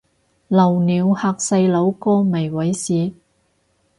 [0.47, 3.13] 露鳥嚇細路哥咪猥褻